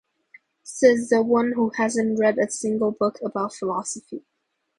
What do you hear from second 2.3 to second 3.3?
a single book